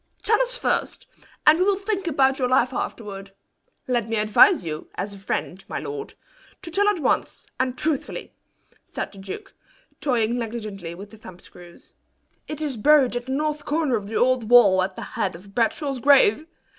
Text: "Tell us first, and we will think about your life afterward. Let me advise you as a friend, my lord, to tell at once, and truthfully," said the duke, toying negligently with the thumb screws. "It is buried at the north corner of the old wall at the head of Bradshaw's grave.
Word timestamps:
"Tell 0.23 0.41
us 0.41 0.57
first, 0.57 1.05
and 1.45 1.59
we 1.59 1.63
will 1.63 1.75
think 1.77 2.07
about 2.07 2.39
your 2.39 2.49
life 2.49 2.73
afterward. 2.73 3.35
Let 3.87 4.09
me 4.09 4.15
advise 4.15 4.65
you 4.65 4.89
as 4.95 5.13
a 5.13 5.19
friend, 5.19 5.63
my 5.67 5.77
lord, 5.77 6.15
to 6.63 6.71
tell 6.71 6.87
at 6.89 6.97
once, 6.97 7.45
and 7.59 7.77
truthfully," 7.77 8.33
said 8.83 9.11
the 9.11 9.19
duke, 9.19 9.53
toying 9.99 10.39
negligently 10.39 10.95
with 10.95 11.11
the 11.11 11.17
thumb 11.17 11.37
screws. 11.37 11.93
"It 12.47 12.63
is 12.63 12.77
buried 12.77 13.15
at 13.15 13.27
the 13.27 13.31
north 13.33 13.63
corner 13.63 13.95
of 13.95 14.07
the 14.07 14.15
old 14.15 14.49
wall 14.49 14.81
at 14.81 14.95
the 14.95 15.03
head 15.03 15.35
of 15.35 15.53
Bradshaw's 15.53 15.99
grave. 15.99 16.47